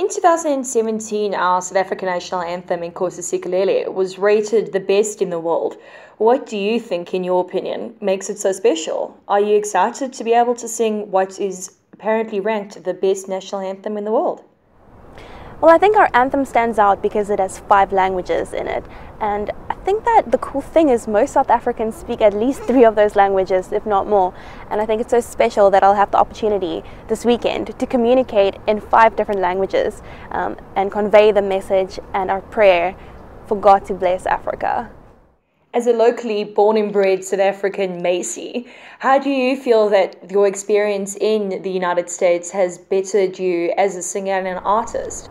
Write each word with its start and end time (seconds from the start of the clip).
in 0.00 0.08
2017, 0.08 1.34
our 1.34 1.60
South 1.60 1.76
African 1.76 2.06
national 2.06 2.40
anthem, 2.40 2.80
Nkosi 2.80 3.20
Sikelel, 3.20 3.92
was 3.92 4.18
rated 4.18 4.72
the 4.72 4.80
best 4.80 5.20
in 5.20 5.28
the 5.28 5.38
world. 5.38 5.76
What 6.16 6.46
do 6.46 6.56
you 6.56 6.80
think, 6.80 7.12
in 7.12 7.22
your 7.22 7.44
opinion, 7.44 7.94
makes 8.00 8.30
it 8.30 8.38
so 8.38 8.50
special? 8.52 9.14
Are 9.28 9.40
you 9.40 9.56
excited 9.56 10.14
to 10.14 10.24
be 10.24 10.32
able 10.32 10.54
to 10.54 10.66
sing 10.66 11.10
what 11.10 11.38
is 11.38 11.76
apparently 11.92 12.40
ranked 12.40 12.82
the 12.82 12.94
best 12.94 13.28
national 13.28 13.60
anthem 13.60 13.98
in 13.98 14.04
the 14.06 14.10
world? 14.10 14.42
Well, 15.60 15.70
I 15.70 15.76
think 15.76 15.98
our 15.98 16.08
anthem 16.14 16.46
stands 16.46 16.78
out 16.78 17.02
because 17.02 17.28
it 17.28 17.38
has 17.38 17.58
five 17.58 17.92
languages 17.92 18.54
in 18.54 18.68
it. 18.68 18.86
And 19.20 19.50
think 19.90 20.04
that 20.04 20.30
the 20.30 20.38
cool 20.38 20.60
thing 20.60 20.88
is 20.88 21.08
most 21.08 21.32
South 21.32 21.50
Africans 21.50 21.96
speak 21.96 22.20
at 22.20 22.32
least 22.32 22.62
three 22.62 22.84
of 22.84 22.94
those 22.94 23.16
languages, 23.16 23.72
if 23.72 23.84
not 23.84 24.06
more. 24.06 24.32
And 24.70 24.80
I 24.80 24.86
think 24.86 25.00
it's 25.00 25.10
so 25.10 25.20
special 25.20 25.68
that 25.72 25.82
I'll 25.82 25.96
have 25.96 26.12
the 26.12 26.18
opportunity 26.18 26.84
this 27.08 27.24
weekend 27.24 27.76
to 27.76 27.86
communicate 27.86 28.54
in 28.68 28.80
five 28.80 29.16
different 29.16 29.40
languages 29.40 30.00
um, 30.30 30.56
and 30.76 30.92
convey 30.92 31.32
the 31.32 31.42
message 31.42 31.98
and 32.14 32.30
our 32.30 32.40
prayer 32.40 32.94
for 33.48 33.56
God 33.56 33.84
to 33.86 33.94
bless 33.94 34.26
Africa. 34.26 34.88
As 35.74 35.88
a 35.88 35.92
locally 35.92 36.44
born 36.44 36.76
and 36.76 36.92
bred 36.92 37.24
South 37.24 37.40
African 37.40 38.00
Macy, 38.00 38.68
how 39.00 39.18
do 39.18 39.28
you 39.28 39.56
feel 39.56 39.88
that 39.88 40.30
your 40.30 40.46
experience 40.46 41.16
in 41.20 41.62
the 41.62 41.70
United 41.70 42.08
States 42.08 42.52
has 42.52 42.78
bettered 42.78 43.40
you 43.40 43.74
as 43.76 43.96
a 43.96 44.02
singer 44.02 44.34
and 44.34 44.46
an 44.46 44.58
artist? 44.58 45.30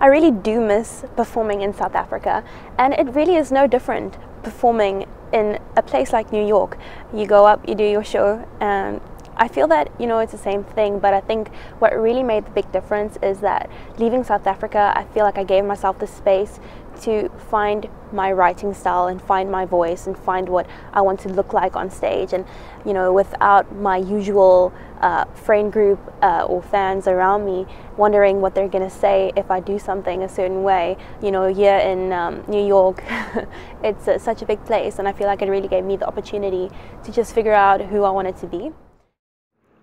I 0.00 0.06
really 0.06 0.30
do 0.30 0.60
miss 0.60 1.04
performing 1.16 1.62
in 1.62 1.74
South 1.74 1.94
Africa, 1.94 2.44
and 2.78 2.94
it 2.94 3.14
really 3.14 3.34
is 3.34 3.50
no 3.50 3.66
different 3.66 4.16
performing 4.42 5.06
in 5.32 5.58
a 5.76 5.82
place 5.82 6.12
like 6.12 6.32
New 6.32 6.46
York. 6.46 6.78
You 7.12 7.26
go 7.26 7.46
up, 7.46 7.68
you 7.68 7.74
do 7.74 7.84
your 7.84 8.04
show, 8.04 8.46
and 8.60 9.00
I 9.36 9.48
feel 9.48 9.66
that 9.68 9.90
you 10.00 10.06
know 10.06 10.18
it's 10.20 10.32
the 10.32 10.38
same 10.38 10.64
thing, 10.64 10.98
but 11.00 11.14
I 11.14 11.20
think 11.20 11.48
what 11.80 11.92
really 11.98 12.22
made 12.22 12.46
the 12.46 12.50
big 12.50 12.70
difference 12.72 13.18
is 13.22 13.40
that 13.40 13.70
leaving 13.98 14.24
South 14.24 14.46
Africa, 14.46 14.92
I 14.94 15.04
feel 15.14 15.24
like 15.24 15.38
I 15.38 15.44
gave 15.44 15.64
myself 15.64 15.98
the 15.98 16.06
space 16.06 16.60
to 17.02 17.28
find 17.50 17.88
my 18.12 18.32
writing 18.32 18.72
style 18.74 19.06
and 19.06 19.20
find 19.20 19.50
my 19.50 19.64
voice 19.64 20.06
and 20.06 20.18
find 20.18 20.48
what 20.48 20.66
I 20.92 21.00
want 21.00 21.20
to 21.20 21.28
look 21.28 21.52
like 21.52 21.76
on 21.76 21.90
stage. 21.90 22.32
And, 22.32 22.44
you 22.84 22.92
know, 22.92 23.12
without 23.12 23.74
my 23.76 23.96
usual 23.96 24.72
uh, 25.00 25.24
friend 25.26 25.72
group 25.72 26.00
uh, 26.22 26.44
or 26.48 26.62
fans 26.62 27.06
around 27.06 27.44
me 27.44 27.66
wondering 27.96 28.40
what 28.40 28.54
they're 28.54 28.68
going 28.68 28.88
to 28.88 28.94
say 28.94 29.32
if 29.36 29.50
I 29.50 29.60
do 29.60 29.78
something 29.78 30.22
a 30.22 30.28
certain 30.28 30.62
way. 30.62 30.96
You 31.22 31.30
know, 31.30 31.52
here 31.52 31.76
in 31.76 32.12
um, 32.12 32.44
New 32.48 32.64
York, 32.64 33.04
it's 33.82 34.08
uh, 34.08 34.18
such 34.18 34.42
a 34.42 34.46
big 34.46 34.64
place, 34.64 34.98
and 34.98 35.06
I 35.06 35.12
feel 35.12 35.26
like 35.26 35.42
it 35.42 35.50
really 35.50 35.68
gave 35.68 35.84
me 35.84 35.96
the 35.96 36.06
opportunity 36.06 36.70
to 37.04 37.12
just 37.12 37.34
figure 37.34 37.54
out 37.54 37.80
who 37.80 38.04
I 38.04 38.10
wanted 38.10 38.36
to 38.38 38.46
be. 38.46 38.72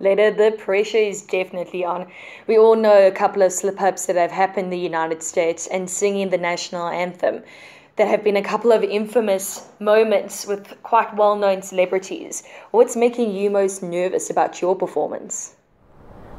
Later, 0.00 0.30
the 0.30 0.56
pressure 0.56 0.98
is 0.98 1.22
definitely 1.22 1.84
on. 1.84 2.06
We 2.46 2.58
all 2.58 2.76
know 2.76 3.06
a 3.06 3.10
couple 3.10 3.42
of 3.42 3.52
slip 3.52 3.80
ups 3.80 4.06
that 4.06 4.16
have 4.16 4.32
happened 4.32 4.64
in 4.64 4.70
the 4.70 4.78
United 4.78 5.22
States 5.22 5.66
and 5.66 5.88
singing 5.88 6.30
the 6.30 6.38
national 6.38 6.88
anthem. 6.88 7.42
There 7.96 8.06
have 8.06 8.24
been 8.24 8.36
a 8.36 8.42
couple 8.42 8.72
of 8.72 8.82
infamous 8.82 9.68
moments 9.78 10.46
with 10.46 10.82
quite 10.82 11.14
well 11.14 11.36
known 11.36 11.62
celebrities. 11.62 12.42
What's 12.70 12.96
making 12.96 13.32
you 13.32 13.50
most 13.50 13.82
nervous 13.82 14.30
about 14.30 14.62
your 14.62 14.74
performance? 14.74 15.56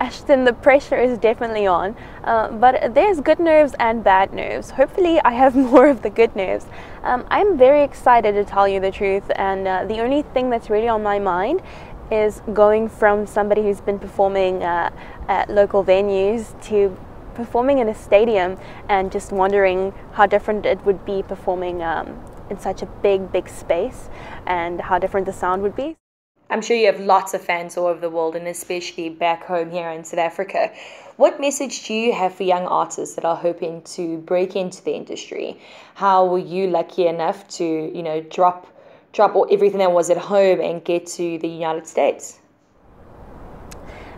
Ashton, 0.00 0.44
the 0.44 0.52
pressure 0.52 0.96
is 0.96 1.18
definitely 1.18 1.66
on, 1.66 1.96
uh, 2.22 2.52
but 2.52 2.94
there's 2.94 3.20
good 3.20 3.40
nerves 3.40 3.74
and 3.80 4.04
bad 4.04 4.32
nerves. 4.32 4.70
Hopefully, 4.70 5.20
I 5.24 5.32
have 5.32 5.56
more 5.72 5.88
of 5.88 6.02
the 6.02 6.10
good 6.10 6.36
nerves. 6.36 6.66
Um, 7.02 7.26
I'm 7.30 7.58
very 7.58 7.82
excited 7.82 8.32
to 8.32 8.44
tell 8.44 8.68
you 8.68 8.78
the 8.78 8.92
truth, 8.92 9.28
and 9.34 9.66
uh, 9.66 9.84
the 9.86 10.00
only 10.00 10.22
thing 10.22 10.50
that's 10.50 10.70
really 10.70 10.88
on 10.88 11.02
my 11.02 11.18
mind 11.18 11.62
is 12.10 12.42
going 12.52 12.88
from 12.88 13.26
somebody 13.26 13.62
who's 13.62 13.80
been 13.80 13.98
performing 13.98 14.62
uh, 14.62 14.90
at 15.28 15.50
local 15.50 15.84
venues 15.84 16.60
to 16.64 16.96
performing 17.34 17.78
in 17.78 17.88
a 17.88 17.94
stadium 17.94 18.58
and 18.88 19.12
just 19.12 19.30
wondering 19.30 19.92
how 20.12 20.26
different 20.26 20.66
it 20.66 20.84
would 20.84 21.04
be 21.04 21.22
performing 21.22 21.82
um, 21.82 22.18
in 22.50 22.58
such 22.58 22.82
a 22.82 22.86
big, 22.86 23.30
big 23.30 23.48
space 23.48 24.08
and 24.46 24.80
how 24.80 24.98
different 24.98 25.26
the 25.26 25.32
sound 25.32 25.62
would 25.62 25.76
be. 25.76 25.96
I'm 26.50 26.62
sure 26.62 26.76
you 26.76 26.86
have 26.86 26.98
lots 26.98 27.34
of 27.34 27.42
fans 27.42 27.76
all 27.76 27.86
over 27.86 28.00
the 28.00 28.08
world 28.08 28.34
and 28.34 28.48
especially 28.48 29.10
back 29.10 29.44
home 29.44 29.70
here 29.70 29.90
in 29.90 30.02
South 30.02 30.18
Africa. 30.18 30.72
What 31.16 31.38
message 31.40 31.86
do 31.86 31.92
you 31.92 32.14
have 32.14 32.34
for 32.34 32.42
young 32.44 32.66
artists 32.66 33.16
that 33.16 33.24
are 33.26 33.36
hoping 33.36 33.82
to 33.82 34.18
break 34.18 34.56
into 34.56 34.82
the 34.82 34.94
industry? 34.94 35.60
How 35.94 36.24
were 36.24 36.38
you 36.38 36.66
lucky 36.68 37.06
enough 37.06 37.46
to, 37.58 37.64
you 37.64 38.02
know, 38.02 38.22
drop 38.22 38.66
drop 39.12 39.34
everything 39.50 39.78
that 39.78 39.92
was 39.92 40.10
at 40.10 40.18
home 40.18 40.60
and 40.60 40.84
get 40.84 41.06
to 41.06 41.38
the 41.38 41.48
United 41.48 41.86
States? 41.86 42.40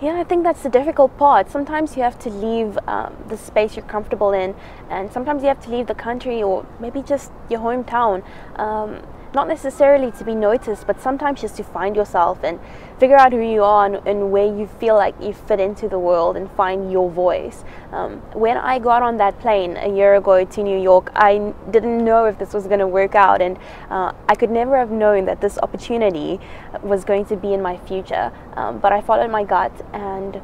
Yeah, 0.00 0.20
I 0.20 0.24
think 0.24 0.44
that's 0.44 0.62
the 0.62 0.68
difficult 0.68 1.16
part. 1.16 1.50
Sometimes 1.50 1.96
you 1.96 2.02
have 2.02 2.18
to 2.18 2.28
leave 2.28 2.78
um, 2.86 3.16
the 3.28 3.38
space 3.38 3.76
you're 3.76 3.86
comfortable 3.86 4.32
in, 4.32 4.54
and 4.90 5.10
sometimes 5.10 5.42
you 5.42 5.48
have 5.48 5.60
to 5.64 5.70
leave 5.70 5.86
the 5.86 5.94
country 5.94 6.42
or 6.42 6.66
maybe 6.80 7.00
just 7.00 7.32
your 7.48 7.60
hometown. 7.60 8.22
Um, 8.58 9.02
not 9.36 9.48
necessarily 9.48 10.10
to 10.12 10.24
be 10.24 10.34
noticed, 10.34 10.86
but 10.86 10.98
sometimes 10.98 11.42
just 11.42 11.56
to 11.56 11.62
find 11.62 11.94
yourself 11.94 12.42
and 12.42 12.58
figure 12.98 13.16
out 13.16 13.32
who 13.32 13.40
you 13.40 13.62
are 13.62 13.84
and, 13.84 13.96
and 14.08 14.32
where 14.32 14.46
you 14.46 14.66
feel 14.66 14.96
like 14.96 15.14
you 15.20 15.34
fit 15.34 15.60
into 15.60 15.88
the 15.88 15.98
world 15.98 16.38
and 16.38 16.50
find 16.52 16.90
your 16.90 17.10
voice. 17.10 17.62
Um, 17.92 18.12
when 18.32 18.56
I 18.56 18.78
got 18.78 19.02
on 19.02 19.18
that 19.18 19.38
plane 19.38 19.76
a 19.76 19.94
year 19.94 20.14
ago 20.14 20.44
to 20.46 20.62
New 20.62 20.80
York, 20.80 21.12
I 21.14 21.52
didn't 21.70 22.02
know 22.02 22.24
if 22.24 22.38
this 22.38 22.54
was 22.54 22.66
going 22.66 22.80
to 22.80 22.88
work 22.88 23.14
out, 23.14 23.42
and 23.42 23.58
uh, 23.90 24.12
I 24.26 24.34
could 24.34 24.50
never 24.50 24.78
have 24.78 24.90
known 24.90 25.26
that 25.26 25.42
this 25.42 25.58
opportunity 25.58 26.40
was 26.82 27.04
going 27.04 27.26
to 27.26 27.36
be 27.36 27.52
in 27.52 27.60
my 27.60 27.76
future. 27.76 28.32
Um, 28.54 28.78
but 28.78 28.90
I 28.92 29.02
followed 29.02 29.30
my 29.30 29.44
gut, 29.44 29.72
and 29.92 30.40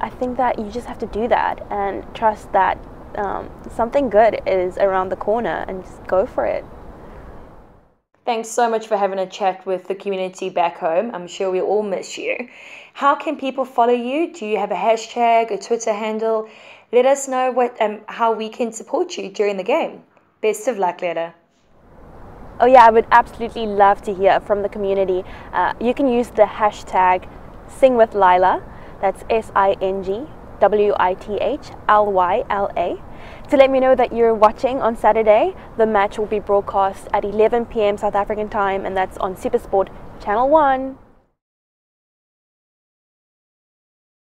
I 0.00 0.08
think 0.08 0.36
that 0.36 0.56
you 0.56 0.70
just 0.70 0.86
have 0.86 1.00
to 1.00 1.06
do 1.06 1.26
that 1.26 1.66
and 1.68 2.04
trust 2.14 2.52
that 2.52 2.78
um, 3.16 3.50
something 3.74 4.08
good 4.08 4.40
is 4.46 4.78
around 4.78 5.08
the 5.08 5.16
corner 5.16 5.64
and 5.66 5.82
just 5.82 6.06
go 6.06 6.26
for 6.26 6.46
it. 6.46 6.64
Thanks 8.26 8.48
so 8.48 8.68
much 8.68 8.86
for 8.86 8.96
having 8.98 9.18
a 9.18 9.26
chat 9.26 9.64
with 9.64 9.88
the 9.88 9.94
community 9.94 10.50
back 10.50 10.76
home. 10.76 11.10
I'm 11.14 11.26
sure 11.26 11.50
we 11.50 11.60
all 11.60 11.82
miss 11.82 12.18
you. 12.18 12.48
How 12.92 13.14
can 13.14 13.36
people 13.36 13.64
follow 13.64 13.94
you? 13.94 14.32
Do 14.32 14.46
you 14.46 14.58
have 14.58 14.70
a 14.70 14.74
hashtag, 14.74 15.50
a 15.50 15.58
Twitter 15.58 15.92
handle? 15.92 16.48
Let 16.92 17.06
us 17.06 17.28
know 17.28 17.50
what 17.50 17.80
um, 17.80 18.00
how 18.06 18.32
we 18.32 18.50
can 18.50 18.72
support 18.72 19.16
you 19.16 19.30
during 19.30 19.56
the 19.56 19.64
game. 19.64 20.02
Best 20.42 20.68
of 20.68 20.76
luck, 20.76 21.00
Lyla. 21.00 21.34
Oh 22.60 22.66
yeah, 22.66 22.84
I 22.84 22.90
would 22.90 23.06
absolutely 23.10 23.66
love 23.66 24.02
to 24.02 24.14
hear 24.14 24.38
from 24.40 24.62
the 24.62 24.68
community. 24.68 25.24
Uh, 25.52 25.72
you 25.80 25.94
can 25.94 26.06
use 26.06 26.28
the 26.28 26.42
hashtag 26.42 27.26
Sing 27.68 27.96
with 27.96 28.14
Lyla. 28.14 28.62
That's 29.00 29.24
S 29.30 29.50
I 29.56 29.76
N 29.80 30.02
G 30.02 30.26
W 30.60 30.92
I 30.98 31.14
T 31.14 31.36
H 31.40 31.70
L 31.88 32.12
Y 32.12 32.44
L 32.48 32.70
A 32.76 33.02
to 33.50 33.56
let 33.56 33.70
me 33.70 33.80
know 33.80 33.94
that 33.94 34.12
you're 34.12 34.34
watching 34.34 34.80
on 34.80 34.96
Saturday. 34.96 35.54
The 35.76 35.86
match 35.86 36.18
will 36.18 36.26
be 36.26 36.38
broadcast 36.38 37.08
at 37.12 37.24
11 37.24 37.66
p.m. 37.66 37.98
South 37.98 38.14
African 38.14 38.48
time, 38.48 38.86
and 38.86 38.96
that's 38.96 39.18
on 39.18 39.34
Supersport 39.34 39.88
Channel 40.22 40.48
1. 40.48 41.09